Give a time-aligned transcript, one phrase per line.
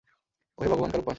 [0.57, 1.09] ওহে ভগবান কারুপ্পান!